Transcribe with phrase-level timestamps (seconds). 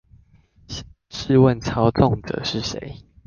[1.09, 3.03] 試問操縱者是誰？